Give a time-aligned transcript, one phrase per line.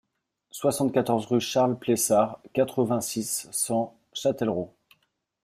[0.49, 4.73] soixante-quatorze rue Charles Plessard, quatre-vingt-six, cent, Châtellerault